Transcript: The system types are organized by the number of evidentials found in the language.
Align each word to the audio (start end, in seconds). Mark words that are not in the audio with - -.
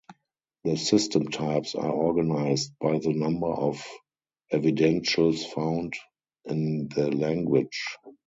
The 0.63 0.77
system 0.77 1.27
types 1.27 1.75
are 1.75 1.91
organized 1.91 2.71
by 2.79 2.97
the 2.97 3.13
number 3.13 3.45
of 3.53 3.85
evidentials 4.51 5.45
found 5.53 5.93
in 6.45 6.87
the 6.87 7.11
language. 7.15 7.85